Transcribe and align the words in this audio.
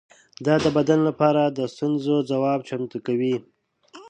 دا 0.45 0.55
د 0.63 0.65
بدن 0.77 0.99
لپاره 1.09 1.41
د 1.47 1.59
ستونزو 1.73 2.15
ځواب 2.29 2.59
چمتو 2.69 2.97
کوي. 3.07 3.35